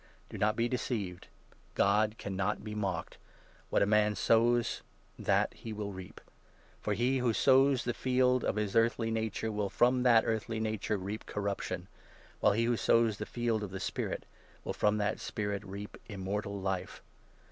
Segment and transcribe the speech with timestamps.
[0.29, 1.27] Do not be deceived.
[1.75, 3.19] God cannot be mocked.
[3.69, 4.81] What a 7 man sows
[5.19, 6.19] that he will reap.
[6.81, 10.59] For he who sows the field of his 8 earthly nature will from that earthly
[10.59, 11.87] nature reap corruption;
[12.39, 14.25] while he who sows the field of the spirit
[14.63, 17.03] will from that spirit reap Immortal Life.